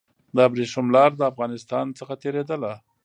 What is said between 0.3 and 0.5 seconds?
د